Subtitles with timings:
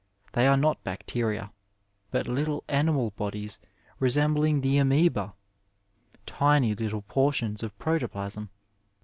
[0.33, 1.51] They are not bacteria,
[2.09, 3.59] but little animal bodies
[3.99, 5.33] resembling the amoeba—
[6.25, 8.49] ^tiny little portions of protoplasm.